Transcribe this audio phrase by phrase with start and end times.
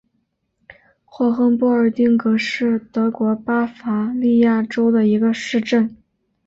[1.05, 5.95] 霍亨波尔丁格是德国巴伐利亚州的一个市镇。